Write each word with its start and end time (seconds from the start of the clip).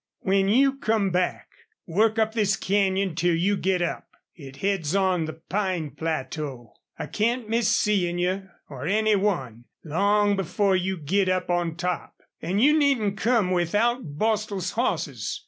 "When 0.21 0.47
you 0.49 0.77
come 0.79 1.11
back, 1.11 1.49
work 1.85 2.17
up 2.17 2.33
this 2.33 2.57
canyon 2.57 3.13
till 3.13 3.35
you 3.35 3.55
git 3.55 3.83
up. 3.83 4.07
It 4.33 4.55
heads 4.55 4.95
on 4.95 5.25
the 5.25 5.33
pine 5.33 5.91
plateau. 5.91 6.73
I 6.97 7.05
can't 7.05 7.47
miss 7.47 7.67
seein' 7.69 8.17
you, 8.17 8.49
or 8.67 8.87
any 8.87 9.15
one, 9.15 9.65
long 9.83 10.35
before 10.35 10.75
you 10.75 10.97
git 10.97 11.29
up 11.29 11.51
on 11.51 11.75
top. 11.75 12.15
An' 12.41 12.57
you 12.57 12.75
needn't 12.75 13.17
come 13.17 13.51
without 13.51 14.17
Bostil's 14.17 14.71
hosses. 14.71 15.39